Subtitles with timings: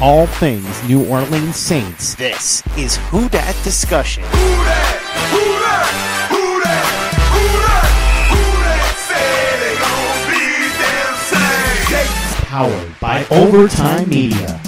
[0.00, 2.14] all things New Orleans Saints.
[2.14, 4.22] This is Who Dat Discussion.
[12.46, 14.60] Powered by Overtime Media.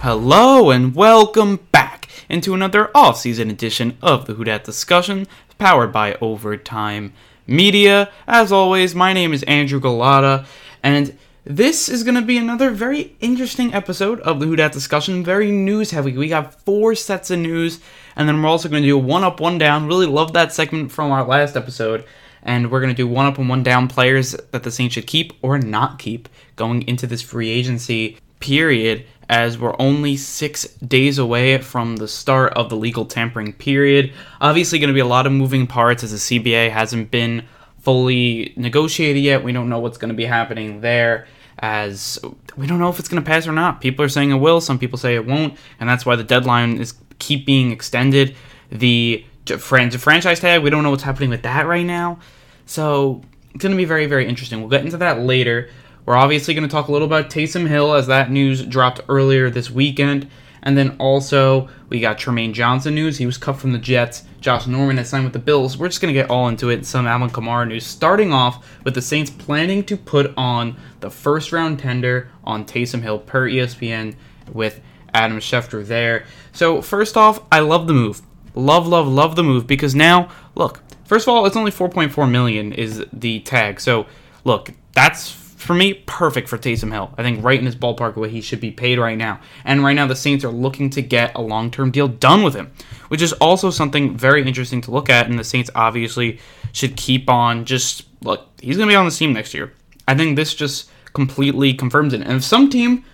[0.00, 6.14] Hello and welcome back into another off-season edition of the Who Dat Discussion, powered by
[6.14, 7.12] Overtime
[7.46, 8.10] Media.
[8.26, 10.46] As always, my name is Andrew Galata,
[10.82, 11.16] and
[11.46, 15.22] this is going to be another very interesting episode of the Who Discussion.
[15.22, 16.16] Very news heavy.
[16.16, 17.80] We got four sets of news,
[18.16, 19.86] and then we're also going to do a one up, one down.
[19.86, 22.06] Really love that segment from our last episode.
[22.42, 25.06] And we're going to do one up and one down players that the Saints should
[25.06, 31.18] keep or not keep going into this free agency period, as we're only six days
[31.18, 34.14] away from the start of the legal tampering period.
[34.40, 37.44] Obviously, going to be a lot of moving parts as the CBA hasn't been
[37.80, 39.44] fully negotiated yet.
[39.44, 41.26] We don't know what's going to be happening there
[41.64, 42.18] as
[42.58, 43.80] we don't know if it's going to pass or not.
[43.80, 46.76] People are saying it will, some people say it won't, and that's why the deadline
[46.76, 48.36] is keep being extended.
[48.70, 49.24] The
[49.58, 52.18] franchise tag, we don't know what's happening with that right now.
[52.66, 53.22] So
[53.54, 54.60] it's going to be very, very interesting.
[54.60, 55.70] We'll get into that later.
[56.04, 59.48] We're obviously going to talk a little about Taysom Hill as that news dropped earlier
[59.48, 60.28] this weekend.
[60.62, 63.16] And then also, we got Trumaine Johnson news.
[63.16, 64.24] He was cut from the Jets.
[64.44, 65.78] Josh Norman has signed with the Bills.
[65.78, 66.84] We're just going to get all into it.
[66.84, 67.86] Some Alvin Kamara news.
[67.86, 73.00] Starting off with the Saints planning to put on the first round tender on Taysom
[73.00, 74.14] Hill per ESPN
[74.52, 74.82] with
[75.14, 76.26] Adam Schefter there.
[76.52, 78.20] So, first off, I love the move.
[78.54, 82.74] Love, love, love the move because now, look, first of all, it's only 4.4 million
[82.74, 83.80] is the tag.
[83.80, 84.04] So,
[84.44, 85.30] look, that's
[85.64, 87.12] for me perfect for Taysom Hill.
[87.16, 89.40] I think right in his ballpark where he should be paid right now.
[89.64, 92.54] And right now, the Saints are looking to get a long term deal done with
[92.54, 92.72] him,
[93.08, 95.28] which is also something very interesting to look at.
[95.28, 96.38] And the Saints obviously
[96.72, 99.72] should keep on just look, he's going to be on the team next year.
[100.06, 102.20] I think this just completely confirms it.
[102.20, 103.04] And if some team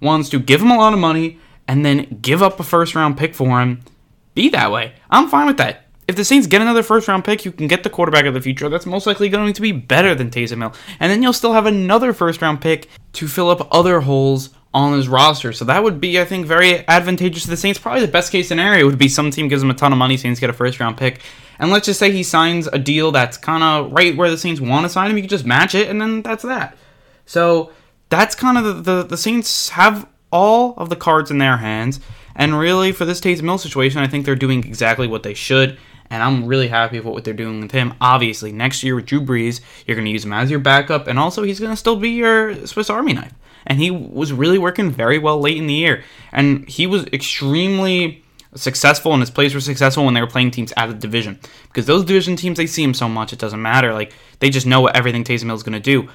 [0.00, 3.16] wants to give him a lot of money and then give up a first round
[3.16, 3.82] pick for him,
[4.34, 4.94] be that way.
[5.10, 5.86] I'm fine with that.
[6.10, 8.40] If the Saints get another first round pick, you can get the quarterback of the
[8.40, 8.68] future.
[8.68, 10.74] That's most likely going to be better than Taysom Hill.
[10.98, 14.92] And then you'll still have another first round pick to fill up other holes on
[14.94, 15.52] his roster.
[15.52, 17.78] So that would be, I think, very advantageous to the Saints.
[17.78, 20.16] Probably the best case scenario would be some team gives him a ton of money,
[20.16, 21.20] Saints get a first round pick.
[21.60, 24.60] And let's just say he signs a deal that's kind of right where the Saints
[24.60, 25.16] want to sign him.
[25.16, 26.76] You can just match it, and then that's that.
[27.24, 27.70] So
[28.08, 32.00] that's kind of the, the, the Saints have all of the cards in their hands.
[32.34, 35.78] And really, for this Taysom Hill situation, I think they're doing exactly what they should.
[36.10, 37.94] And I'm really happy with what they're doing with him.
[38.00, 41.18] Obviously, next year with Drew Brees, you're going to use him as your backup, and
[41.18, 43.32] also he's going to still be your Swiss Army knife.
[43.66, 46.02] And he was really working very well late in the year.
[46.32, 50.72] And he was extremely successful, and his plays were successful when they were playing teams
[50.76, 51.38] out of division.
[51.68, 53.92] Because those division teams, they see him so much, it doesn't matter.
[53.92, 56.08] Like, they just know what everything Taysom Hill is going to do.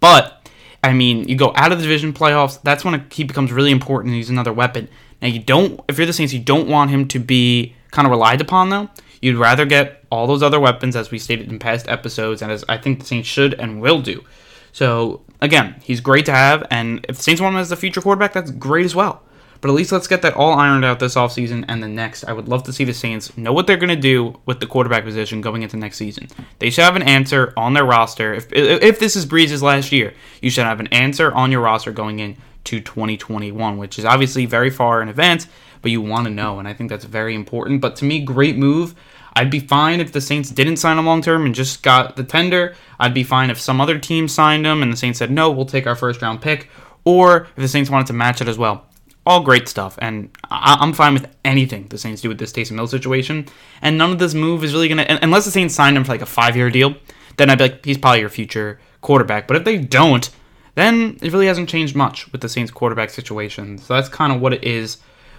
[0.00, 0.48] But,
[0.82, 4.14] I mean, you go out of the division playoffs, that's when he becomes really important
[4.14, 4.88] he's another weapon.
[5.20, 8.10] Now, you don't, if you're the Saints, you don't want him to be kind of
[8.10, 8.88] relied upon, though.
[9.22, 12.64] You'd rather get all those other weapons, as we stated in past episodes, and as
[12.68, 14.24] I think the Saints should and will do.
[14.72, 18.02] So, again, he's great to have, and if the Saints want him as the future
[18.02, 19.22] quarterback, that's great as well.
[19.62, 22.24] But at least let's get that all ironed out this offseason and the next.
[22.24, 24.66] I would love to see the Saints know what they're going to do with the
[24.66, 26.26] quarterback position going into next season.
[26.58, 28.34] They should have an answer on their roster.
[28.34, 31.92] If, if this is Brees's last year, you should have an answer on your roster
[31.92, 35.46] going in to 2021, which is obviously very far in advance,
[35.80, 37.80] but you want to know, and I think that's very important.
[37.80, 38.96] But to me, great move.
[39.34, 42.24] I'd be fine if the Saints didn't sign him long term and just got the
[42.24, 42.74] tender.
[42.98, 45.66] I'd be fine if some other team signed him and the Saints said, no, we'll
[45.66, 46.68] take our first round pick.
[47.04, 48.86] Or if the Saints wanted to match it as well.
[49.24, 49.98] All great stuff.
[50.00, 53.46] And I- am fine with anything the Saints do with this Taysom Hill situation.
[53.80, 56.12] And none of this move is really going to, unless the Saints signed him for
[56.12, 56.94] like a five year deal,
[57.36, 59.46] then I'd be like, he's probably your future quarterback.
[59.46, 60.28] But if they don't,
[60.74, 63.78] then it really hasn't changed much with the Saints quarterback situation.
[63.78, 64.98] So that's kind of what it is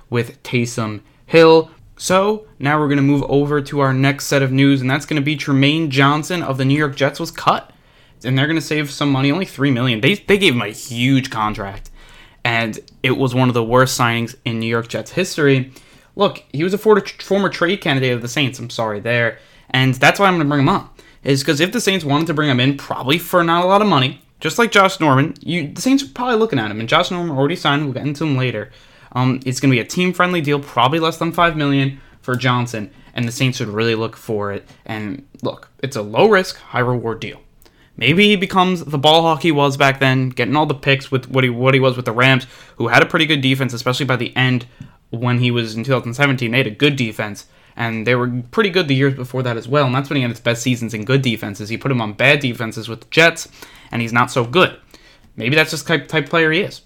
[0.10, 1.72] with Taysom Hill.
[1.98, 5.06] So now we're going to move over to our next set of news, and that's
[5.06, 7.72] going to be Trumaine Johnson of the New York Jets was cut,
[8.24, 10.02] and they're going to save some money, only three million.
[10.02, 11.92] They they gave him a huge contract,
[12.44, 15.72] and it was one of the worst signings in New York Jets history.
[16.16, 18.60] Look, he was a former trade candidate of the Saints.
[18.60, 21.00] I'm sorry there, and that's why I'm going to bring him up.
[21.24, 23.82] Is because if the Saints wanted to bring him in, probably for not a lot
[23.82, 26.90] of money, just like Josh Norman, you the Saints are probably looking at him, and
[26.90, 27.86] Josh Norman already signed.
[27.86, 28.72] We'll get into him later.
[29.14, 32.92] Um, it's going to be a team-friendly deal, probably less than five million for Johnson,
[33.14, 34.68] and the Saints would really look for it.
[34.86, 37.40] And look, it's a low-risk, high-reward deal.
[37.96, 41.30] Maybe he becomes the ball hawk he was back then, getting all the picks with
[41.30, 42.48] what he what he was with the Rams,
[42.78, 44.66] who had a pretty good defense, especially by the end
[45.12, 46.52] when he was in 2017.
[46.52, 47.46] They had a good defense,
[47.76, 49.86] and they were pretty good the years before that as well.
[49.86, 51.70] And that's when he had his best seasons in good defenses.
[51.70, 53.48] He put him on bad defenses with the Jets,
[53.92, 54.76] and he's not so good.
[55.36, 56.82] Maybe that's just type type player he is.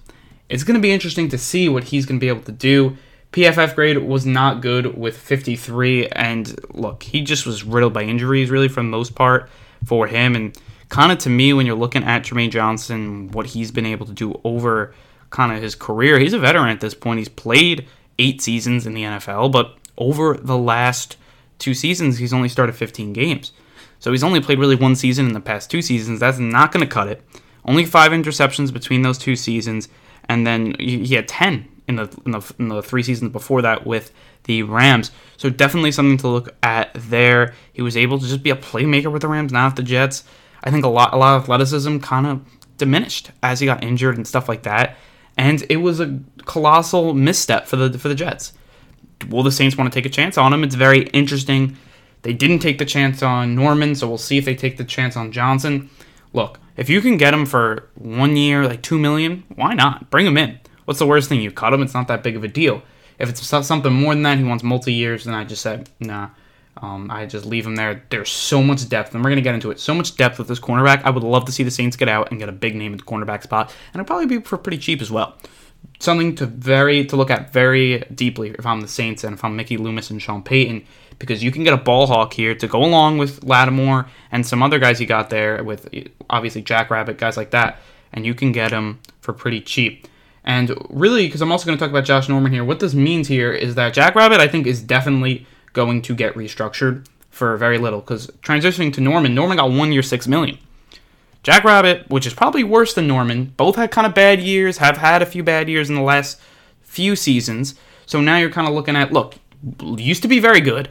[0.49, 2.97] it's going to be interesting to see what he's going to be able to do.
[3.31, 8.49] PFF grade was not good with 53, and look, he just was riddled by injuries
[8.49, 9.49] really for the most part
[9.85, 10.35] for him.
[10.35, 10.57] And
[10.89, 14.13] kind of to me, when you're looking at Trumaine Johnson, what he's been able to
[14.13, 14.93] do over
[15.29, 17.19] kind of his career, he's a veteran at this point.
[17.19, 17.87] He's played
[18.19, 21.17] eight seasons in the NFL, but over the last
[21.59, 23.51] two seasons, he's only started 15 games.
[23.99, 26.19] So he's only played really one season in the past two seasons.
[26.19, 27.21] That's not going to cut it.
[27.65, 29.89] Only five interceptions between those two seasons,
[30.29, 33.85] and then he had 10 in the, in the in the three seasons before that
[33.85, 34.13] with
[34.43, 35.11] the Rams.
[35.37, 37.53] So definitely something to look at there.
[37.73, 40.23] He was able to just be a playmaker with the Rams, not the Jets.
[40.63, 42.41] I think a lot a lot of athleticism kind of
[42.77, 44.95] diminished as he got injured and stuff like that.
[45.37, 48.53] And it was a colossal misstep for the for the Jets.
[49.29, 50.63] Will the Saints want to take a chance on him?
[50.63, 51.77] It's very interesting.
[52.21, 55.15] They didn't take the chance on Norman, so we'll see if they take the chance
[55.15, 55.89] on Johnson.
[56.33, 60.09] Look, if you can get him for one year, like two million, why not?
[60.09, 60.59] Bring him in.
[60.85, 61.41] What's the worst thing?
[61.41, 61.81] You cut him.
[61.81, 62.81] It's not that big of a deal.
[63.19, 66.29] If it's something more than that, he wants multi years, then I just said nah.
[66.81, 68.03] Um, I just leave him there.
[68.09, 69.79] There's so much depth, and we're gonna get into it.
[69.79, 71.03] So much depth with this cornerback.
[71.03, 72.99] I would love to see the Saints get out and get a big name at
[72.99, 75.35] the cornerback spot, and it'd probably be for pretty cheap as well.
[75.99, 79.55] Something to very to look at very deeply if I'm the Saints and if I'm
[79.55, 80.83] Mickey Loomis and Sean Payton,
[81.19, 84.61] because you can get a ball hawk here to go along with Lattimore and some
[84.61, 85.89] other guys you got there with
[86.29, 87.79] obviously Jack Rabbit guys like that,
[88.13, 90.07] and you can get them for pretty cheap.
[90.43, 93.27] And really, because I'm also going to talk about Josh Norman here, what this means
[93.27, 95.45] here is that Jack Rabbit, I think, is definitely
[95.77, 98.01] going to get restructured for very little.
[98.01, 100.57] Because transitioning to Norman, Norman got one year, six million.
[101.43, 104.97] Jack Rabbit, which is probably worse than Norman, both had kind of bad years, have
[104.97, 106.41] had a few bad years in the last
[106.81, 107.75] few seasons.
[108.05, 109.35] So now you're kind of looking at, look,
[109.81, 110.89] used to be very good.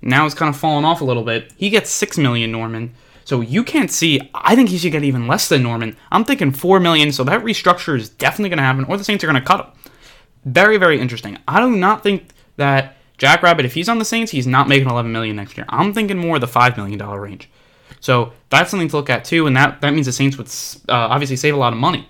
[0.00, 1.52] Now it's kind of fallen off a little bit.
[1.56, 2.94] He gets six million, Norman.
[3.24, 4.20] So you can't see.
[4.34, 5.96] I think he should get even less than Norman.
[6.12, 7.10] I'm thinking four million.
[7.12, 9.60] So that restructure is definitely going to happen, or the Saints are going to cut
[9.60, 9.72] him.
[10.44, 11.38] Very, very interesting.
[11.48, 14.88] I do not think that Jack Rabbit, if he's on the Saints, he's not making
[14.88, 15.66] 11 million next year.
[15.68, 17.50] I'm thinking more of the five million dollar range.
[18.00, 20.48] So that's something to look at too, and that that means the Saints would
[20.88, 22.08] uh, obviously save a lot of money.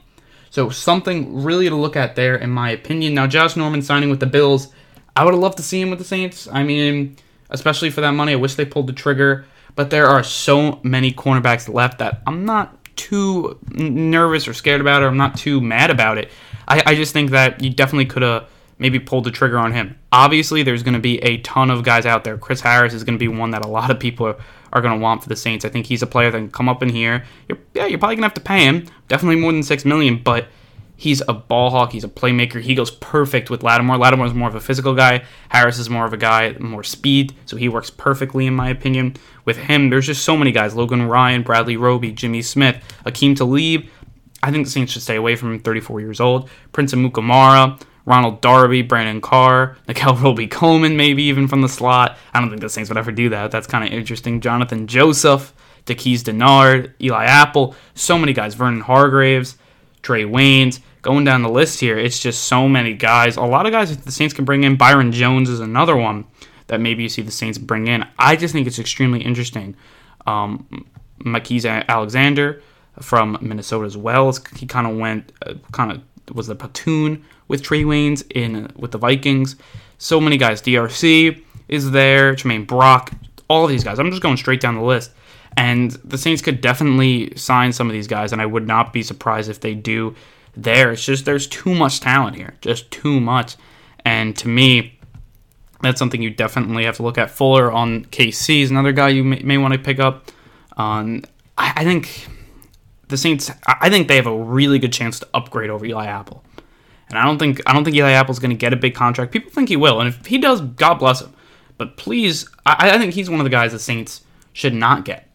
[0.51, 3.15] So something really to look at there, in my opinion.
[3.15, 4.73] Now, Josh Norman signing with the Bills,
[5.15, 6.49] I would have loved to see him with the Saints.
[6.51, 7.17] I mean,
[7.51, 9.47] especially for that money, I wish they pulled the trigger
[9.79, 15.03] but there are so many cornerbacks left that I'm not too nervous or scared about
[15.03, 15.05] it.
[15.05, 16.33] Or I'm not too mad about it.
[16.67, 19.99] I, I just think that you definitely could have maybe pulled the trigger on him.
[20.13, 22.39] Obviously, there's going to be a ton of guys out there.
[22.39, 24.37] Chris Harris is going to be one that a lot of people are,
[24.73, 25.65] are going to want for the Saints.
[25.65, 27.25] I think he's a player that can come up in here.
[27.49, 28.87] You're, yeah, you're probably going to have to pay him.
[29.09, 30.47] Definitely more than six million, but
[30.99, 31.93] He's a ball hawk.
[31.93, 32.61] He's a playmaker.
[32.61, 33.99] He goes perfect with Lattimore.
[33.99, 35.23] Lattimore is more of a physical guy.
[35.49, 37.37] Harris is more of a guy, more speed.
[37.47, 39.15] So he works perfectly, in my opinion.
[39.45, 43.87] With him, there's just so many guys Logan Ryan, Bradley Roby, Jimmy Smith, Aqib Talib.
[44.43, 46.51] I think the Saints should stay away from him, 34 years old.
[46.73, 52.17] Prince Amukamara, Ronald Darby, Brandon Carr, Nickell Robey-Coleman, maybe even from the slot.
[52.33, 53.51] I don't think the Saints would ever do that.
[53.51, 54.41] That's kind of interesting.
[54.41, 55.53] Jonathan Joseph,
[55.85, 58.55] Darqueze Dennard, Eli Apple, so many guys.
[58.55, 59.59] Vernon Hargreaves,
[60.03, 63.37] Trae Waynes going down the list here, it's just so many guys.
[63.37, 64.77] A lot of guys that the Saints can bring in.
[64.77, 66.25] Byron Jones is another one
[66.67, 68.07] that maybe you see the Saints bring in.
[68.19, 69.77] I just think it's extremely interesting.
[70.27, 70.87] Um,
[71.25, 72.63] Alexander
[73.01, 74.35] from Minnesota as well.
[74.57, 76.03] He kind of went, uh, kind of
[76.35, 79.57] was the platoon with Trae Waynes in with the Vikings.
[79.99, 80.63] So many guys.
[80.63, 82.35] DRC is there.
[82.35, 83.13] Tramaine Brock.
[83.49, 83.99] All these guys.
[83.99, 85.11] I'm just going straight down the list.
[85.57, 89.03] And the Saints could definitely sign some of these guys, and I would not be
[89.03, 90.15] surprised if they do
[90.57, 90.93] there.
[90.93, 93.57] It's just there's too much talent here, just too much.
[94.05, 94.99] And to me,
[95.83, 97.31] that's something you definitely have to look at.
[97.31, 100.31] Fuller on KC is another guy you may, may want to pick up.
[100.77, 101.23] Um,
[101.57, 102.29] I, I, think
[103.09, 103.51] the Saints.
[103.67, 106.45] I think they have a really good chance to upgrade over Eli Apple.
[107.09, 109.33] And I don't think I don't think Eli Apple's going to get a big contract.
[109.33, 111.33] People think he will, and if he does, God bless him.
[111.77, 114.23] But please, I, I think he's one of the guys the Saints
[114.53, 115.29] should not get.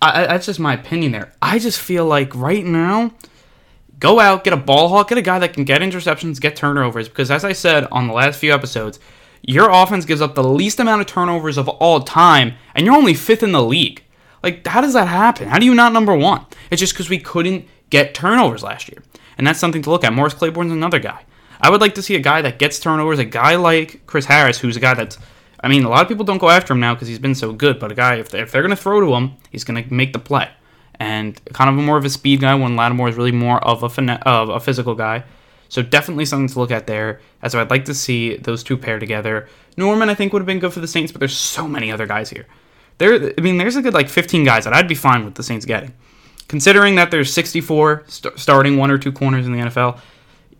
[0.00, 1.32] I, that's just my opinion there.
[1.42, 3.12] I just feel like right now
[3.98, 7.08] go out, get a ball hawk, get a guy that can get interceptions, get turnovers.
[7.08, 9.00] Because as I said on the last few episodes,
[9.42, 13.14] your offense gives up the least amount of turnovers of all time, and you're only
[13.14, 14.02] fifth in the league.
[14.42, 15.48] Like, how does that happen?
[15.48, 16.46] How do you not number one?
[16.70, 19.02] It's just because we couldn't get turnovers last year.
[19.38, 20.12] And that's something to look at.
[20.12, 21.24] Morris Claiborne's another guy.
[21.60, 24.58] I would like to see a guy that gets turnovers, a guy like Chris Harris,
[24.58, 25.18] who's a guy that's
[25.60, 27.52] I mean, a lot of people don't go after him now because he's been so
[27.52, 27.78] good.
[27.78, 29.92] But a guy, if they're, if they're going to throw to him, he's going to
[29.92, 30.48] make the play
[30.98, 33.88] and kind of more of a speed guy when Lattimore is really more of a
[33.88, 35.24] fin- of a physical guy.
[35.68, 37.20] So definitely something to look at there.
[37.42, 39.48] As I'd like to see those two pair together.
[39.76, 42.06] Norman I think would have been good for the Saints, but there's so many other
[42.06, 42.46] guys here.
[42.98, 45.42] There, I mean, there's a good like 15 guys that I'd be fine with the
[45.42, 45.92] Saints getting,
[46.48, 49.98] considering that there's 64 st- starting one or two corners in the NFL.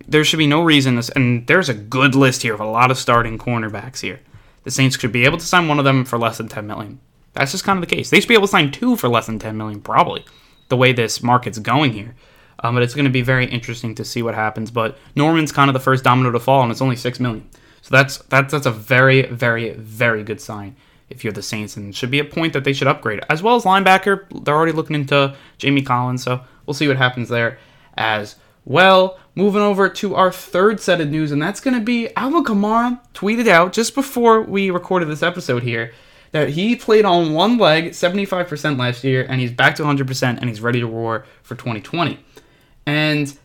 [0.09, 2.91] there should be no reason this, and there's a good list here of a lot
[2.91, 4.21] of starting cornerbacks here.
[4.65, 7.01] The Saints should be able to sign one of them for less than 10 million.
[7.33, 8.11] That's just kind of the case.
[8.11, 10.25] They should be able to sign two for less than 10 million, probably,
[10.69, 12.15] the way this market's going here.
[12.61, 14.71] Um, but it's going to be very interesting to see what happens.
[14.71, 17.49] But Norman's kind of the first domino to fall, and it's only six million.
[17.83, 20.75] So that's that's that's a very very very good sign
[21.09, 23.57] if you're the Saints, and should be a point that they should upgrade as well
[23.57, 24.25] as linebacker.
[24.45, 27.59] They're already looking into Jamie Collins, so we'll see what happens there
[27.97, 29.19] as well.
[29.35, 33.01] Moving over to our third set of news, and that's going to be Alvin Kamara
[33.13, 35.93] tweeted out just before we recorded this episode here
[36.33, 40.49] that he played on one leg 75% last year and he's back to 100% and
[40.49, 42.19] he's ready to roar for 2020.
[42.85, 43.37] And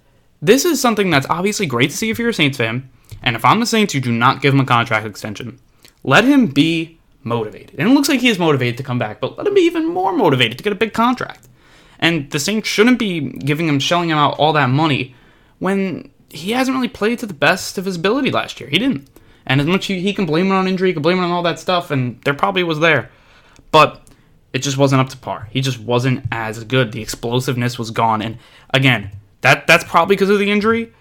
[0.42, 2.90] this is something that's obviously great to see if you're a Saints fan.
[3.24, 5.60] And if I'm the Saints, you do not give him a contract extension.
[6.04, 7.80] Let him be motivated.
[7.80, 9.88] And it looks like he is motivated to come back, but let him be even
[9.88, 11.48] more motivated to get a big contract.
[12.00, 15.16] And the Saints shouldn't be giving him, shelling him out all that money
[15.60, 18.70] when he hasn't really played to the best of his ability last year.
[18.70, 19.08] He didn't.
[19.46, 21.32] And as much he, he can blame it on injury, he can blame it on
[21.32, 23.12] all that stuff, and there probably was there.
[23.72, 24.02] But
[24.54, 25.48] it just wasn't up to par.
[25.52, 26.92] He just wasn't as good.
[26.92, 28.22] The explosiveness was gone.
[28.22, 28.38] And
[28.74, 29.12] again,
[29.42, 30.94] that that's probably because of the injury,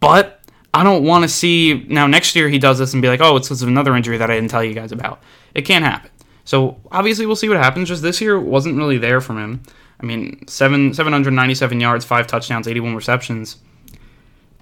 [0.00, 0.37] but
[0.74, 3.36] I don't want to see now next year he does this and be like, oh,
[3.36, 5.22] it's because of another injury that I didn't tell you guys about.
[5.54, 6.10] It can't happen.
[6.44, 7.88] So obviously we'll see what happens.
[7.88, 9.62] Just this year wasn't really there from him.
[10.00, 13.56] I mean, seven seven hundred ninety seven yards, five touchdowns, eighty one receptions.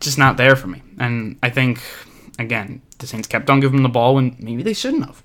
[0.01, 0.83] Just not there for me.
[0.99, 1.81] And I think
[2.39, 5.23] again, the Saints kept on giving him the ball when maybe they shouldn't have.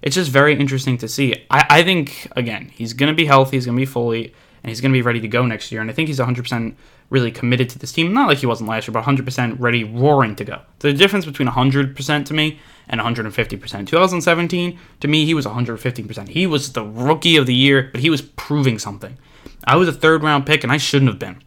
[0.00, 1.46] It's just very interesting to see.
[1.50, 4.92] I, I think again, he's gonna be healthy, he's gonna be fully and he's gonna
[4.92, 5.80] be ready to go next year.
[5.80, 6.76] And I think he's hundred percent
[7.12, 8.12] really committed to this team.
[8.14, 10.62] Not like he wasn't last year, but 100% ready, roaring to go.
[10.78, 13.86] The difference between 100% to me and 150%.
[13.86, 16.28] 2017, to me, he was 115%.
[16.28, 19.18] He was the rookie of the year, but he was proving something.
[19.64, 21.42] I was a third round pick, and I shouldn't have been.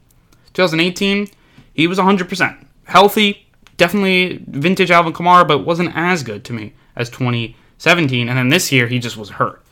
[0.53, 1.27] 2018,
[1.73, 2.65] he was 100%.
[2.83, 8.29] Healthy, definitely vintage Alvin Kamara, but wasn't as good to me as 2017.
[8.29, 9.63] And then this year, he just was hurt.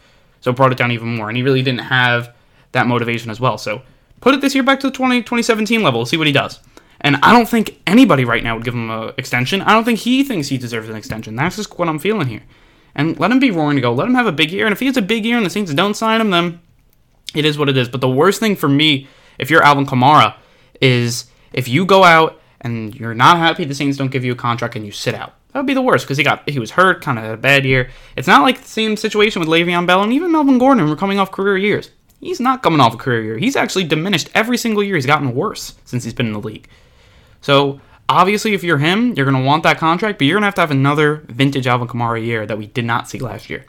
[0.42, 1.30] So brought it down even more.
[1.30, 2.34] And he really didn't have
[2.74, 3.58] that motivation as well.
[3.58, 3.82] So
[4.24, 6.06] Put it this year back to the 20, 2017 level.
[6.06, 6.62] See what he does.
[7.02, 9.62] And I don't think anybody right now would give him an extension.
[9.62, 11.36] I don't think he thinks he deserves an extension.
[11.36, 12.44] That's just what I'm feeling here.
[12.96, 13.92] And let him be roaring to go.
[13.92, 14.66] Let him have a big year.
[14.66, 16.62] And if he has a big year and the Saints don't sign him, then
[17.36, 17.90] it is what it is.
[17.90, 20.36] But the worst thing for me, if you're Alvin Kamara,
[20.80, 24.36] is if you go out and you're not happy the Saints don't give you a
[24.36, 25.34] contract and you sit out.
[25.52, 27.38] That would be the worst because he got he was hurt, kind of had a
[27.38, 27.90] bad year.
[28.16, 30.88] It's not like the same situation with Le'Veon Bell and even Melvin Gordon.
[30.88, 31.90] We're coming off career years.
[32.24, 33.38] He's not coming off a career year.
[33.38, 34.96] He's actually diminished every single year.
[34.96, 36.68] He's gotten worse since he's been in the league.
[37.42, 40.48] So obviously, if you're him, you're going to want that contract, but you're going to
[40.48, 43.66] have to have another vintage Alvin Kamara year that we did not see last year,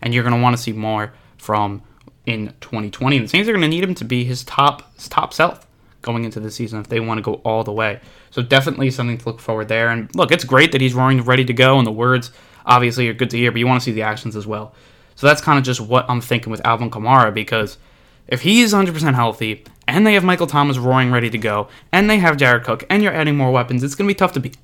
[0.00, 1.82] and you're going to want to see more from
[2.26, 3.16] in 2020.
[3.16, 5.66] And the Saints are going to need him to be his top his top self
[6.02, 8.00] going into the season if they want to go all the way.
[8.30, 9.88] So definitely something to look forward there.
[9.88, 12.30] And look, it's great that he's roaring ready to go, and the words
[12.64, 14.74] obviously are good to hear, but you want to see the actions as well.
[15.16, 17.78] So that's kind of just what I'm thinking with Alvin Kamara because
[18.28, 22.08] if he is 100% healthy, and they have Michael Thomas roaring ready to go, and
[22.08, 24.40] they have Jared Cook, and you're adding more weapons, it's going to be tough to
[24.40, 24.58] beat.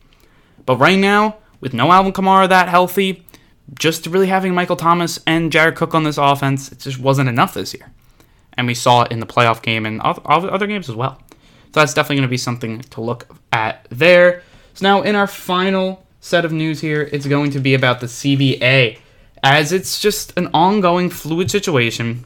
[0.67, 3.25] But right now, with no Alvin Kamara that healthy,
[3.79, 7.55] just really having Michael Thomas and Jared Cook on this offense, it just wasn't enough
[7.55, 7.91] this year.
[8.53, 11.19] And we saw it in the playoff game and other games as well.
[11.31, 14.43] So that's definitely going to be something to look at there.
[14.75, 18.07] So now in our final set of news here, it's going to be about the
[18.07, 18.99] CBA,
[19.43, 22.25] as it's just an ongoing fluid situation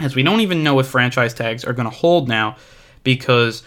[0.00, 2.56] as we don't even know if franchise tags are going to hold now
[3.04, 3.62] because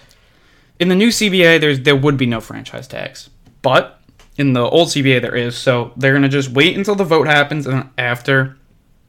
[0.80, 3.30] in the new CBA there's there would be no franchise tags.
[3.62, 4.00] But
[4.38, 5.58] in the old CBA there is.
[5.58, 8.58] So they're going to just wait until the vote happens and after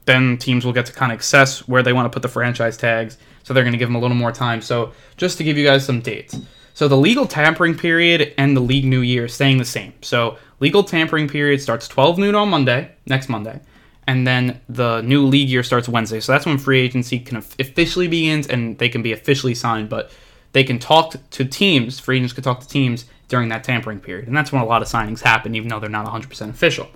[0.05, 2.75] then teams will get to kind of assess where they want to put the franchise
[2.75, 3.17] tags.
[3.43, 4.61] So they're going to give them a little more time.
[4.61, 6.37] So just to give you guys some dates.
[6.73, 9.93] So the legal tampering period and the league new year staying the same.
[10.01, 13.61] So legal tampering period starts 12 noon on Monday, next Monday
[14.07, 16.19] and then the new league year starts Wednesday.
[16.19, 19.89] So that's when free agency can officially begins and they can be officially signed.
[19.89, 20.11] But
[20.51, 24.27] they can talk to teams, free agents can talk to teams during that tampering period.
[24.27, 26.87] And that's when a lot of signings happen, even though they're not 100% official.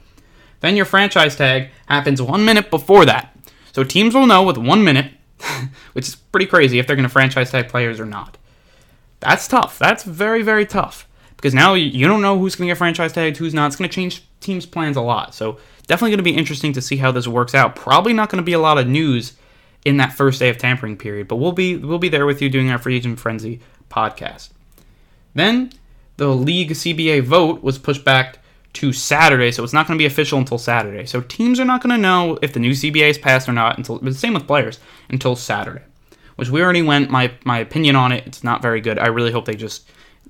[0.60, 3.36] Then your franchise tag happens one minute before that.
[3.72, 5.12] So teams will know with one minute,
[5.94, 8.38] which is pretty crazy if they're going to franchise tag players or not.
[9.20, 9.80] That's tough.
[9.80, 11.08] That's very, very tough.
[11.36, 13.68] Because now you don't know who's going to get franchise tagged, who's not.
[13.68, 15.36] It's going to change teams' plans a lot.
[15.36, 17.76] So definitely going to be interesting to see how this works out.
[17.76, 19.34] Probably not going to be a lot of news
[19.86, 22.50] in that first day of tampering period, but we'll be we'll be there with you
[22.50, 24.50] doing our free agent frenzy podcast.
[25.34, 25.72] Then
[26.18, 28.40] the league CBA vote was pushed back
[28.74, 31.06] to Saturday, so it's not going to be official until Saturday.
[31.06, 33.78] So teams are not going to know if the new CBA is passed or not
[33.78, 34.80] until the same with players
[35.10, 35.84] until Saturday.
[36.36, 38.28] Which we already went my my opinion on it.
[38.28, 39.00] It's not very good.
[39.00, 39.90] I really hope they just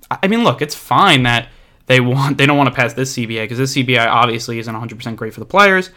[0.09, 1.49] I mean, look, it's fine that
[1.87, 5.15] they want they don't want to pass this CBA because this CBA obviously isn't 100%
[5.15, 5.89] great for the players,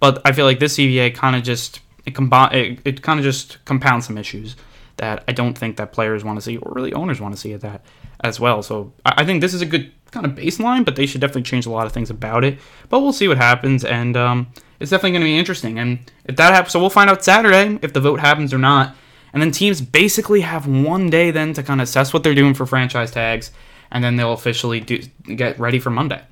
[0.00, 3.24] but I feel like this CBA kind of just it, combi- it, it kind of
[3.24, 4.56] just compounds some issues
[4.96, 7.52] that I don't think that players want to see or really owners want to see
[7.52, 7.84] at that
[8.22, 8.62] as well.
[8.62, 11.42] So I, I think this is a good kind of baseline, but they should definitely
[11.42, 12.58] change a lot of things about it.
[12.88, 14.48] But we'll see what happens, and um,
[14.80, 15.78] it's definitely going to be interesting.
[15.78, 18.94] And if that happens, so we'll find out Saturday if the vote happens or not.
[19.32, 22.54] And then teams basically have one day then to kind of assess what they're doing
[22.54, 23.50] for franchise tags,
[23.90, 25.02] and then they'll officially do,
[25.34, 26.22] get ready for Monday.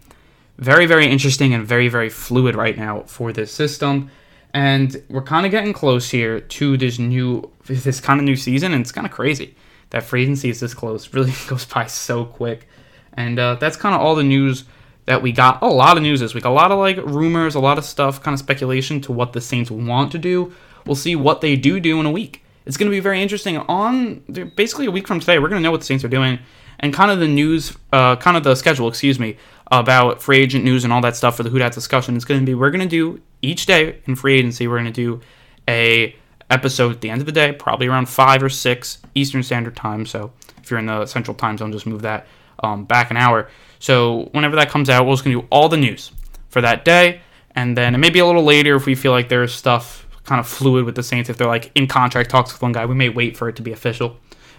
[0.59, 4.11] Very, very interesting and very, very fluid right now for this system.
[4.55, 8.73] And we're kind of getting close here to this new, this kind of new season,
[8.73, 9.55] and it's kind of crazy
[9.91, 11.09] that free agency is this close.
[11.13, 12.69] Really goes by so quick.
[13.15, 14.65] And uh, that's kind of all the news
[15.07, 15.63] that we got.
[15.63, 16.45] A lot of news this week.
[16.45, 19.41] A lot of like rumors, a lot of stuff, kind of speculation to what the
[19.41, 20.53] Saints want to do.
[20.85, 22.45] We'll see what they do do in a week.
[22.67, 23.59] It's going to be very interesting.
[23.59, 24.17] On
[24.57, 26.39] basically a week from today, we're going to know what the Saints are doing
[26.81, 29.37] and kind of the news, uh, kind of the schedule, excuse me,
[29.71, 32.17] about free agent news and all that stuff for the Who Dat discussion.
[32.17, 34.69] It's going to be we're going to do each day in free agency.
[34.69, 35.21] We're going to do
[35.69, 36.15] a
[36.51, 40.07] episode at the end of the day, probably around five or six Eastern Standard Time.
[40.07, 42.27] So if you're in the Central Time Zone, just move that
[42.63, 43.49] um, back an hour.
[43.79, 46.13] So whenever that comes out, we're just gonna do all the news
[46.49, 47.21] for that day,
[47.55, 50.85] and then maybe a little later if we feel like there's stuff kind of fluid
[50.85, 51.29] with the Saints.
[51.29, 53.63] If they're like in contract talks with one guy, we may wait for it to
[53.63, 54.17] be official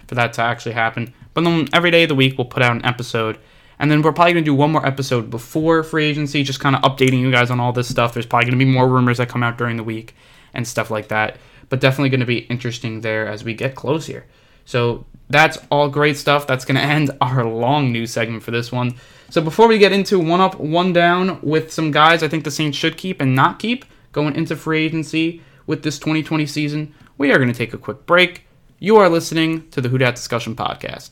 [0.08, 1.14] for that to actually happen.
[1.34, 3.38] But then every day of the week, we'll put out an episode.
[3.78, 6.74] And then we're probably going to do one more episode before free agency, just kind
[6.74, 8.12] of updating you guys on all this stuff.
[8.12, 10.16] There's probably going to be more rumors that come out during the week
[10.52, 11.36] and stuff like that.
[11.68, 14.26] But definitely going to be interesting there as we get close here.
[14.64, 16.46] So that's all great stuff.
[16.46, 18.96] That's going to end our long news segment for this one.
[19.30, 22.50] So before we get into one up, one down with some guys I think the
[22.50, 27.30] Saints should keep and not keep going into free agency with this 2020 season, we
[27.30, 28.47] are going to take a quick break.
[28.80, 31.10] You are listening to the Who Dat Discussion Podcast.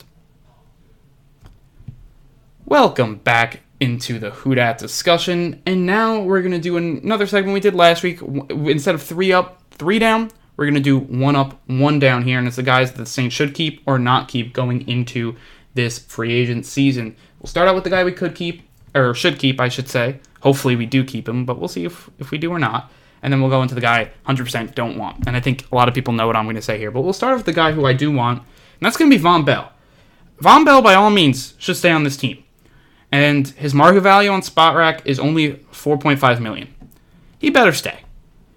[2.63, 7.53] Welcome back into the Who Dat discussion, and now we're going to do another segment
[7.53, 8.21] we did last week.
[8.21, 12.39] Instead of three up, three down, we're going to do one up, one down here,
[12.39, 15.35] and it's the guys that the Saints should keep or not keep going into
[15.73, 17.17] this free agent season.
[17.41, 18.61] We'll start out with the guy we could keep,
[18.95, 20.21] or should keep, I should say.
[20.39, 22.89] Hopefully we do keep him, but we'll see if, if we do or not.
[23.21, 25.27] And then we'll go into the guy 100% don't want.
[25.27, 27.01] And I think a lot of people know what I'm going to say here, but
[27.01, 29.45] we'll start with the guy who I do want, and that's going to be Vonn
[29.45, 29.71] Bell.
[30.41, 32.43] Vonn Bell, by all means, should stay on this team.
[33.11, 36.73] And his market value on Spotrac is only 4.5 million.
[37.39, 38.01] He better stay.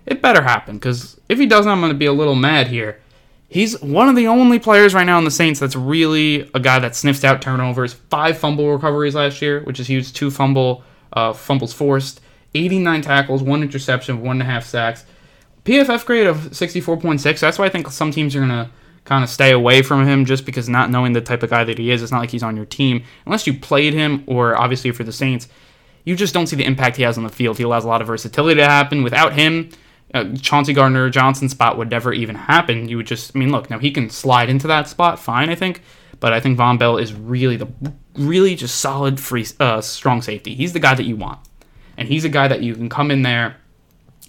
[0.06, 3.00] It better happen, because if he doesn't, I'm going to be a little mad here.
[3.48, 6.78] He's one of the only players right now in the Saints that's really a guy
[6.78, 7.94] that sniffs out turnovers.
[7.94, 10.12] Five fumble recoveries last year, which is huge.
[10.12, 12.20] Two fumble uh, fumbles forced,
[12.54, 15.04] 89 tackles, one interception, one and a half sacks.
[15.64, 17.40] PFF grade of 64.6.
[17.40, 18.70] That's why I think some teams are gonna
[19.04, 21.78] kind of stay away from him just because not knowing the type of guy that
[21.78, 22.02] he is.
[22.02, 25.12] It's not like he's on your team unless you played him or obviously for the
[25.12, 25.48] Saints.
[26.04, 27.58] You just don't see the impact he has on the field.
[27.58, 29.02] He allows a lot of versatility to happen.
[29.02, 29.70] Without him,
[30.14, 32.88] uh, Chauncey Gardner Johnson spot would never even happen.
[32.88, 35.54] You would just, I mean, look, now he can slide into that spot fine, I
[35.54, 35.82] think,
[36.18, 37.68] but I think Vonn Bell is really the
[38.14, 40.54] really just solid free, uh, strong safety.
[40.54, 41.38] He's the guy that you want,
[42.00, 43.56] and he's a guy that you can come in there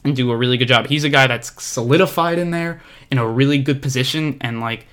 [0.03, 0.87] and do a really good job.
[0.87, 4.85] He's a guy that's solidified in there in a really good position, and like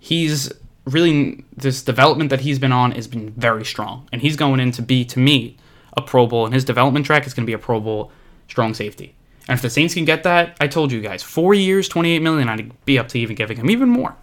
[0.00, 0.50] he's
[0.86, 4.72] really this development that he's been on has been very strong, and he's going in
[4.72, 5.56] to be to me
[5.96, 8.10] a Pro Bowl, and his development track is going to be a Pro Bowl
[8.48, 9.14] strong safety.
[9.46, 12.48] And if the Saints can get that, I told you guys, four years, 28 million,
[12.48, 14.16] I'd be up to even giving him even more.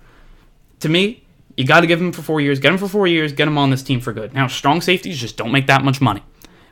[0.80, 1.24] To me,
[1.56, 3.60] you got to give him for four years, get him for four years, get him
[3.60, 4.34] on this team for good.
[4.34, 6.24] Now, strong safeties just don't make that much money,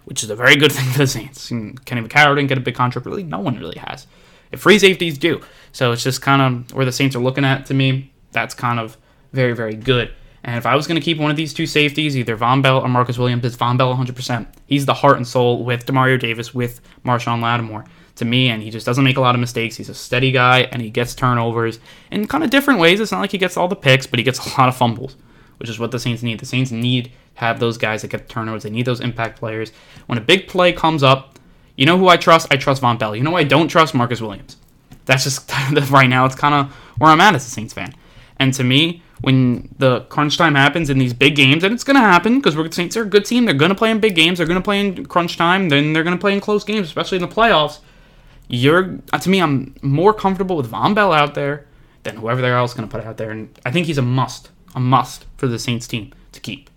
[0.09, 1.51] which is a very good thing for the Saints.
[1.51, 4.07] And Kenny Vaccaro didn't get a big contract, really, no one really has.
[4.51, 5.41] If free safeties do.
[5.71, 8.11] So it's just kind of where the Saints are looking at to me.
[8.31, 8.97] That's kind of
[9.31, 10.11] very, very good.
[10.43, 12.79] And if I was going to keep one of these two safeties, either Vonn Bell
[12.79, 14.47] or Marcus Williams, it's Vonn Bell 100%.
[14.65, 18.69] He's the heart and soul with Demario Davis, with Marshon Lattimore to me, and he
[18.69, 19.75] just doesn't make a lot of mistakes.
[19.75, 21.79] He's a steady guy, and he gets turnovers
[22.11, 22.99] in kind of different ways.
[22.99, 25.15] It's not like he gets all the picks, but he gets a lot of fumbles,
[25.59, 26.39] which is what the Saints need.
[26.39, 28.63] The Saints need have those guys that get turnovers.
[28.63, 29.71] They need those impact players.
[30.07, 31.39] When a big play comes up,
[31.75, 32.47] you know who I trust?
[32.51, 33.15] I trust Vonn Bell.
[33.15, 33.93] You know I don't trust?
[33.93, 34.57] Marcus Williams.
[35.05, 35.51] That's just
[35.91, 36.25] right now.
[36.25, 37.93] It's kind of where I'm at as a Saints fan.
[38.37, 41.95] And to me, when the crunch time happens in these big games, and it's going
[41.95, 43.45] to happen because the Saints are a good team.
[43.45, 44.37] They're going to play in big games.
[44.37, 45.69] They're going to play in crunch time.
[45.69, 47.79] Then they're going to play in close games, especially in the playoffs
[48.49, 51.67] you're uh, to me, I'm more comfortable with Vonn Bell out there
[52.03, 54.49] than whoever they're else going to put out there, and I think he's a must,
[54.79, 56.69] a must for the Saints team to keep.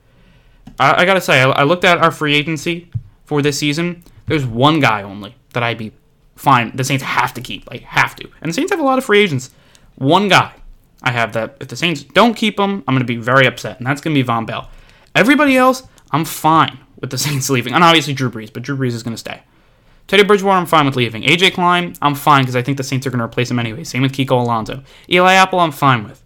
[0.78, 2.90] I, I gotta say, I, I looked at our free agency
[3.24, 4.02] for this season.
[4.26, 5.92] There's one guy only that I'd be
[6.36, 6.74] fine.
[6.74, 9.04] The Saints have to keep, like have to, and the Saints have a lot of
[9.04, 9.50] free agents.
[9.94, 10.52] One guy
[11.02, 13.86] I have that if the Saints don't keep him, I'm to be very upset, and
[13.86, 14.70] that's to be Vonn Bell.
[15.14, 17.74] Everybody else, I'm fine with the Saints leaving.
[17.74, 19.42] And obviously Drew Brees, but Drew Brees is to stay.
[20.08, 21.22] Teddy Bridgewater, I'm fine with leaving.
[21.22, 23.84] AJ Klein, I'm fine because I think the Saints are going to replace him anyway.
[23.84, 24.82] Same with Kiko Alonso.
[25.08, 26.21] Eli Apple, I'm fine with.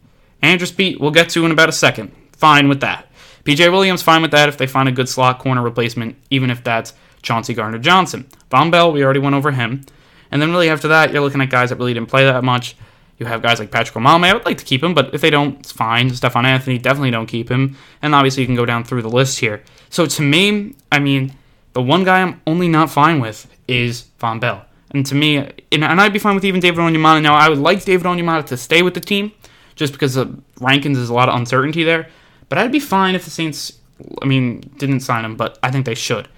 [0.46, 2.12] Andrus Peat, we'll get to in about a second.
[2.32, 3.08] Fine with that.
[3.44, 6.64] PJ Williams, fine with that if they find a good slot corner replacement, even if
[6.64, 8.26] that's Chauncey Gardner Johnson.
[8.50, 9.84] Vonn Bell, we already went over him.
[10.30, 12.76] And then really after that, you're looking at guys that really didn't play that much.
[13.18, 14.24] You have guys like Patrick Omameh.
[14.24, 16.10] I would like to keep him, but if they don't, it's fine.
[16.10, 17.76] Stephone Anthony, definitely don't keep him.
[18.02, 19.62] And obviously, you can go down through the list here.
[19.88, 21.32] So to me, I mean,
[21.72, 24.66] the one guy I'm only not fine with is Vonn Bell.
[24.90, 25.36] And to me,
[25.72, 27.22] and, I'd be fine with even David Onyemata.
[27.22, 29.32] Now, I would like David Onyemata to stay with the team,
[29.76, 32.08] just because of Rankins is a lot of uncertainty there.
[32.48, 33.78] But I'd be fine if the Saints,
[34.20, 36.28] I mean, didn't sign him, but I think they should.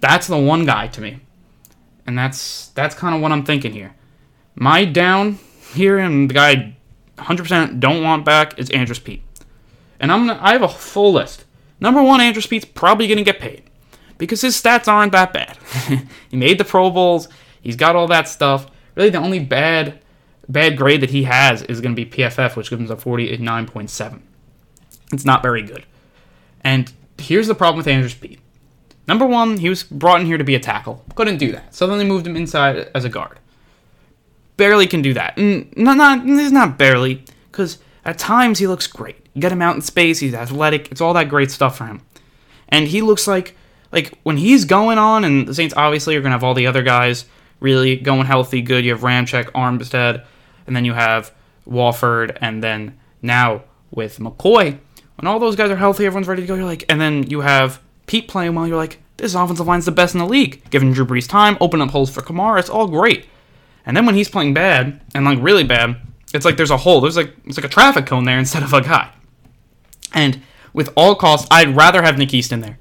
[0.00, 1.20] That's the one guy to me.
[2.06, 3.94] And that's that's kind of what I'm thinking here.
[4.54, 5.38] My down
[5.72, 6.76] here and the guy
[7.18, 9.22] 100% don't want back is Andrus Peat.
[10.00, 11.44] And I'm gonna, I have a full list.
[11.80, 13.64] Number one, Andrus Peat's probably going to get paid
[14.18, 15.56] because his stats aren't that bad.
[16.30, 17.28] he made the Pro Bowls.
[17.60, 18.66] He's got all that stuff.
[18.94, 20.00] Really, the only bad
[20.48, 24.20] bad grade that he has is going to be PFF, which gives him a 49.7.
[25.12, 25.84] It's not very good.
[26.62, 28.40] And here's the problem with Andrus Peat.
[29.08, 31.04] Number one, he was brought in here to be a tackle.
[31.14, 31.74] Couldn't do that.
[31.74, 33.38] So then they moved him inside as a guard.
[34.56, 35.36] Barely can do that.
[35.36, 39.16] Not, not, it's not barely, because at times he looks great.
[39.34, 42.02] You get him out in space, he's athletic, it's all that great stuff for him.
[42.68, 43.56] And he looks like,
[43.90, 46.66] like when he's going on, and the Saints obviously are going to have all the
[46.66, 47.24] other guys
[47.60, 48.84] really going healthy, good.
[48.84, 50.24] You have Ramczyk, Armstead,
[50.72, 51.34] and then you have
[51.66, 54.78] Warford, and then now with McCoy,
[55.16, 56.54] when all those guys are healthy, everyone's ready to go.
[56.54, 58.66] You're like, and then you have Peat playing well.
[58.66, 60.62] You're like, this offensive line's the best in the league.
[60.70, 63.26] Giving Drew Brees time, open up holes for Kamara, it's all great.
[63.84, 65.96] And then when he's playing bad and like really bad,
[66.32, 67.02] it's like there's a hole.
[67.02, 69.12] There's like it's like a traffic cone there instead of a guy.
[70.14, 70.40] And
[70.72, 72.78] with all costs, I'd rather have Nick Easton there.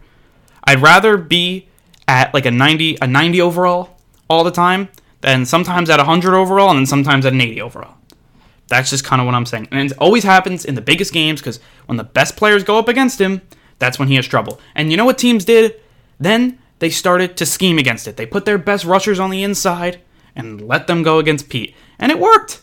[0.64, 1.68] I'd rather be
[2.08, 3.98] at like a 90 a 90 overall
[4.30, 4.88] all the time
[5.22, 7.96] than sometimes at 100 overall and then sometimes at an 80 overall.
[8.68, 9.68] That's just kind of what I'm saying.
[9.72, 12.88] And it always happens in the biggest games because when the best players go up
[12.88, 13.42] against him,
[13.80, 14.60] that's when he has trouble.
[14.76, 15.76] And you know what teams did?
[16.20, 18.16] Then they started to scheme against it.
[18.16, 20.02] They put their best rushers on the inside
[20.36, 21.76] and let them go against Peat.
[22.00, 22.62] And it worked.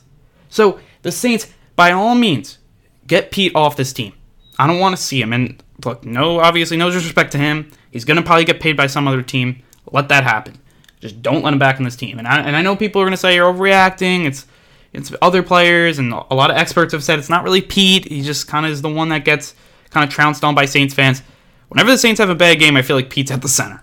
[0.48, 2.58] So the Saints, by all means,
[3.06, 4.14] get Peat off this team.
[4.58, 5.32] I don't want to see him.
[5.32, 7.70] And look, no, obviously, no disrespect to him.
[7.90, 9.62] He's going to probably get paid by some other team.
[9.92, 10.58] Let that happen.
[11.00, 12.18] Just don't let him back in this team.
[12.18, 14.26] And I, and I know people are going to say you're overreacting.
[14.26, 14.46] It's
[14.92, 18.08] it's other players, and a lot of experts have said it's not really Peat.
[18.08, 19.54] He just kind of is the one that gets
[19.90, 21.22] kind of trounced on by Saints fans.
[21.68, 23.82] Whenever the Saints have a bad game, I feel like Peat's at the center.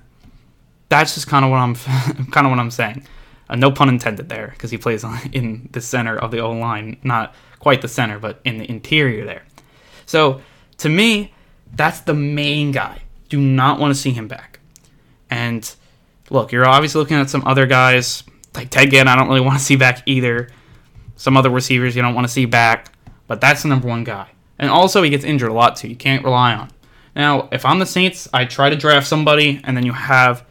[0.90, 1.76] That's just kind of what I'm
[2.32, 3.06] kind of what I'm saying.
[3.48, 6.98] Uh, no pun intended there, because he plays in the center of the O line,
[7.04, 9.44] not quite the center, but in the interior there.
[10.08, 10.42] So
[10.78, 11.34] to me,
[11.76, 13.04] that's the main guy.
[13.30, 14.60] Do not want to see him back.
[15.30, 15.76] And
[16.30, 19.08] look, you're obviously looking at some other guys like Ted Ginn.
[19.08, 20.50] I don't really want to see back either.
[21.16, 22.92] Some other receivers you don't want to see back,
[23.28, 24.30] but that's the number one guy.
[24.58, 25.88] And also, he gets injured a lot too.
[25.88, 26.72] You can't rely on.
[27.16, 30.46] Now, if I'm the Saints, I try to draft somebody, and then you have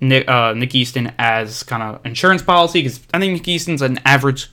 [0.00, 4.00] Nick, uh, Nick Easton as kind of insurance policy because I think Nick Easton's an
[4.04, 4.50] average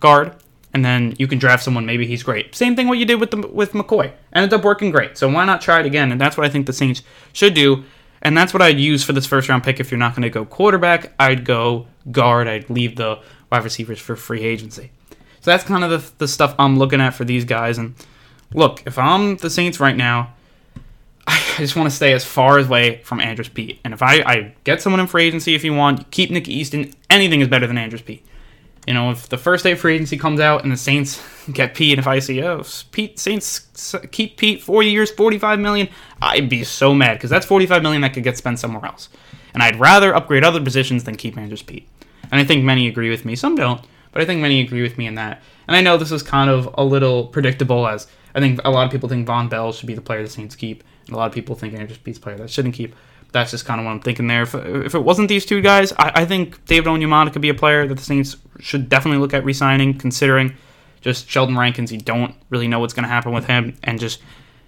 [0.00, 0.34] guard,
[0.72, 1.84] and then you can draft someone.
[1.84, 2.54] Maybe he's great.
[2.54, 4.12] Same thing what you did with the, with McCoy.
[4.32, 5.18] Ended up working great.
[5.18, 6.10] So why not try it again?
[6.10, 7.84] And that's what I think the Saints should do.
[8.24, 9.78] And that's what I'd use for this first round pick.
[9.78, 12.48] If you're not going to go quarterback, I'd go guard.
[12.48, 13.20] I'd leave the
[13.52, 14.90] wide receivers for free agency.
[15.42, 17.76] So that's kind of the, the stuff I'm looking at for these guys.
[17.76, 17.94] And
[18.54, 20.32] look, if I'm the Saints right now,
[21.26, 23.78] I just want to stay as far away from Andrus Peat.
[23.84, 26.94] And if I, I get someone in free agency, if you want, keep Nick Easton.
[27.10, 28.24] Anything is better than Andrus Peat.
[28.86, 31.74] You know, if the first day of free agency comes out and the Saints get
[31.74, 35.88] Peat, and if I see, oh, Peat Saints keep Peat four years, forty-five million,
[36.20, 39.08] I'd be so mad because that's forty-five million that could get spent somewhere else.
[39.52, 41.88] And I'd rather upgrade other positions than keep Andrus Peat.
[42.30, 43.36] And I think many agree with me.
[43.36, 45.42] Some don't but I think many agree with me in that.
[45.66, 48.86] And I know this is kind of a little predictable, as I think a lot
[48.86, 51.26] of people think Vonn Bell should be the player the Saints keep, and a lot
[51.26, 52.94] of people think Andrus Peat's player that shouldn't keep.
[53.34, 54.42] That's just kind of what I'm thinking there.
[54.42, 57.54] If, if it wasn't these two guys, I, I think David Onyemata could be a
[57.54, 60.54] player that the Saints should definitely look at re-signing, considering
[61.00, 61.90] just Sheldon Rankins.
[61.90, 64.22] You don't really know what's going to happen with him, and just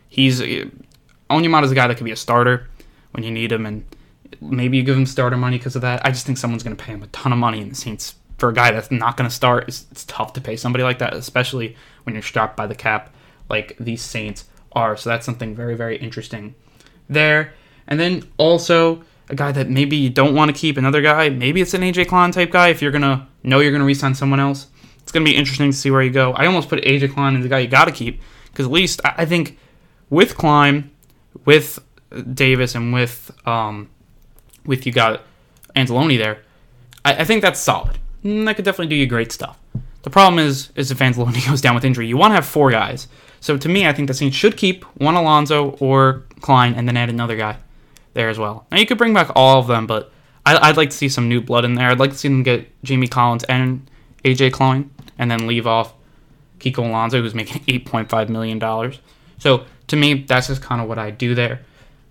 [0.09, 0.41] he's
[1.31, 2.69] Onyemata's a guy that could be a starter
[3.13, 3.85] when you need him, and
[4.41, 6.05] maybe you give him starter money because of that.
[6.05, 8.17] I just think someone's going to pay him a ton of money, and the Saints
[8.39, 10.99] for a guy that's not going to start, it's, it's tough to pay somebody like
[10.99, 13.15] that, especially when you're strapped by the cap
[13.49, 14.97] like these Saints are.
[14.97, 16.55] So that's something very, very interesting
[17.09, 17.55] there.
[17.89, 21.61] And then also a guy that maybe you don't want to keep, another guy, maybe
[21.61, 24.15] it's an AJ Klein type guy if you're going to know you're going to re-sign
[24.15, 24.69] someone else.
[25.03, 26.33] It's going to be interesting to see where you go.
[26.33, 28.21] I almost put AJ Klein as the guy you got to keep
[28.51, 29.59] because at least I think
[30.11, 30.91] with Klein,
[31.45, 31.79] with
[32.35, 33.91] Davis and with um,
[34.65, 35.23] with you got
[35.77, 36.43] Anzalone there,
[37.05, 37.99] I, I think that's solid.
[38.25, 39.59] Mm, that could definitely do you great stuff.
[40.03, 42.71] The problem is, is if Anzalone goes down with injury, you want to have four
[42.71, 43.07] guys.
[43.41, 46.97] So to me, I think the Saints should keep one Alonso or Klein and then
[46.97, 47.59] add another guy
[48.17, 48.67] there as well.
[48.73, 50.11] Now you could bring back all of them, but
[50.45, 51.89] I, would like to see some new blood in there.
[51.89, 53.89] I'd like to see them get Jamie Collins and
[54.25, 55.95] AJ Klein, and then leave off
[56.59, 58.93] Kiko Alonso, who's making $8.5 million.
[59.39, 61.61] So to me, that's just kind of what I do there.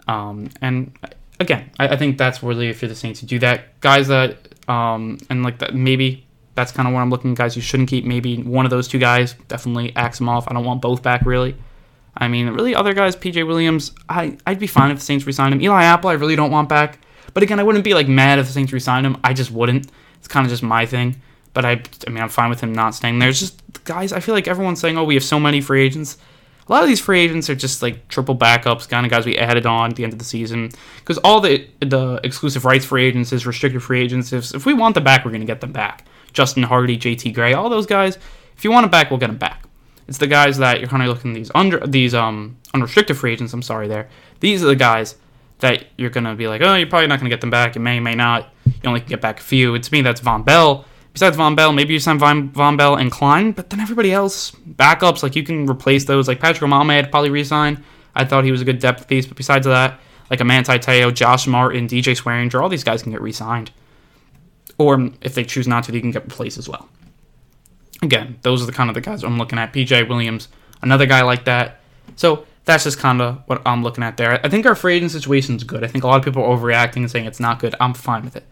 [0.07, 0.97] Um, and
[1.39, 3.79] again, I, I, think that's really for the Saints to do that.
[3.81, 4.37] Guys that,
[4.69, 7.37] um, and like that, maybe that's kind of what I'm looking at.
[7.37, 8.05] Guys you shouldn't keep.
[8.05, 10.47] Maybe one of those two guys, definitely axe them off.
[10.47, 11.55] I don't want both back, really.
[12.17, 15.53] I mean, really, other guys, PJ Williams, I, I'd be fine if the Saints resigned
[15.53, 15.61] him.
[15.61, 16.99] Eli Apple, I really don't want back.
[17.33, 19.17] But again, I wouldn't be like mad if the Saints resigned him.
[19.23, 19.91] I just wouldn't.
[20.17, 21.21] It's kind of just my thing.
[21.53, 23.29] But I, I mean, I'm fine with him not staying there.
[23.29, 24.13] It's just guys.
[24.13, 26.17] I feel like everyone's saying, "Oh, we have so many free agents."
[26.67, 29.37] A lot of these free agents are just like triple backups, kind of guys we
[29.37, 30.71] added on at the end of the season.
[30.97, 34.33] Because all the the exclusive rights free agents is restricted free agents.
[34.33, 36.05] If, if we want them back, we're gonna get them back.
[36.33, 38.17] Justin Hardy, JT Gray, all those guys.
[38.57, 39.64] If you want them back, we'll get them back.
[40.07, 43.53] It's the guys that you're kind of looking these under these um unrestricted free agents.
[43.53, 44.09] I'm sorry, there.
[44.39, 45.15] These are the guys
[45.59, 47.75] that you're gonna be like, oh, you're probably not gonna get them back.
[47.75, 48.49] You may, may not.
[48.65, 49.75] You only can get back a few.
[49.75, 50.01] It's me.
[50.01, 50.85] That's Vonn Bell.
[51.13, 54.51] Besides Vonn Bell, maybe you sign Von, Vonn Bell and Klein, but then everybody else
[54.51, 56.27] backups like you can replace those.
[56.27, 57.83] Like Patrick I'd probably resign.
[58.13, 61.13] I thought he was a good depth piece, but besides that, like a Manti Te'o,
[61.13, 63.71] Josh Martin, DJ Swearinger, all these guys can get re-signed.
[64.77, 66.89] Or if they choose not to, they can get replaced as well.
[68.01, 69.73] Again, those are the kind of the guys I'm looking at.
[69.73, 70.49] PJ Williams,
[70.81, 71.79] another guy like that.
[72.15, 74.43] So that's just kind of what I'm looking at there.
[74.43, 75.83] I think our free agent situation is good.
[75.83, 77.75] I think a lot of people are overreacting and saying it's not good.
[77.79, 78.45] I'm fine with it.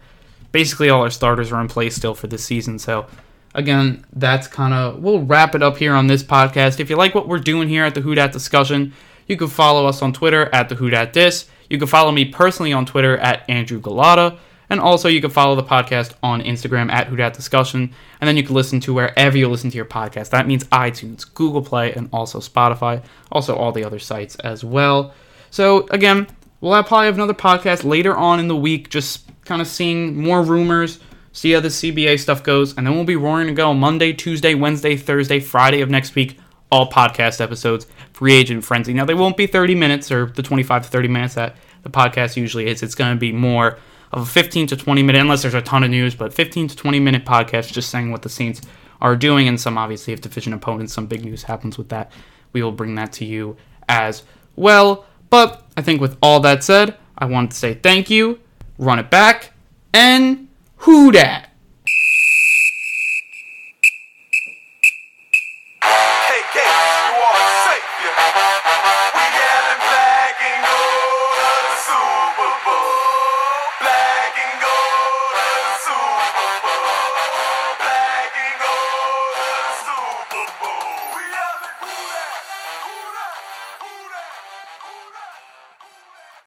[0.52, 2.78] Basically, all our starters are in place still for this season.
[2.78, 3.06] So,
[3.54, 6.78] again, that's kind of we'll wrap it up here on this podcast.
[6.78, 8.92] If you like what we're doing here at the Who Dat discussion,
[9.26, 11.46] you can follow us on Twitter at the Who Dat Dis.
[11.68, 14.38] You can follow me personally on Twitter at Andrew Galata.
[14.74, 17.94] And also, you can follow the podcast on Instagram at Who Discussion.
[18.20, 20.30] And then you can listen to wherever you listen to your podcast.
[20.30, 23.04] That means iTunes, Google Play, and also Spotify.
[23.30, 25.14] Also, all the other sites as well.
[25.52, 26.26] So, again,
[26.60, 30.20] we'll have probably have another podcast later on in the week, just kind of seeing
[30.20, 30.98] more rumors,
[31.30, 32.76] see how the CBA stuff goes.
[32.76, 36.36] And then we'll be roaring to go Monday, Tuesday, Wednesday, Thursday, Friday of next week.
[36.72, 38.92] All podcast episodes, free agent frenzy.
[38.92, 42.36] Now, they won't be 30 minutes or the 25 to 30 minutes that the podcast
[42.36, 42.82] usually is.
[42.82, 43.78] It's going to be more
[44.14, 46.76] of a 15 to 20 minute, unless there's a ton of news, but 15 to
[46.76, 48.62] 20 minute podcast just saying what the Saints
[49.00, 49.48] are doing.
[49.48, 52.12] And some obviously if division opponents, some big news happens with that.
[52.52, 53.56] We will bring that to you
[53.88, 54.22] as
[54.54, 55.04] well.
[55.30, 58.38] But I think with all that said, I want to say thank you,
[58.78, 59.52] run it back,
[59.92, 61.50] and who dat?